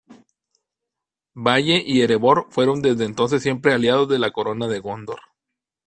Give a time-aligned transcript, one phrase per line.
[1.35, 5.19] Valle y Erebor fueron desde entonces siempre aliados de la corona de Gondor.